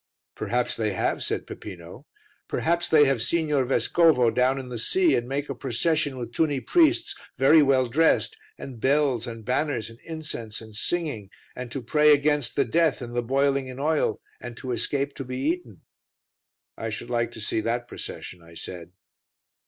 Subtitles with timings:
[0.33, 2.07] "Perhaps they have," said Peppino.
[2.47, 6.59] "Perhaps they have Signor Vescovo down in the sea and make a procession with tunny
[6.59, 12.13] priests very well dressed, and bells and banners and incense and singing, and to pray
[12.13, 15.81] against the death and the boiling in oil, and to escape to be eaten."
[16.75, 18.93] "I should like to see that procession," I said.